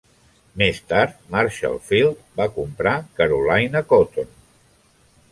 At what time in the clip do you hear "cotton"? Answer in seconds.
3.93-4.33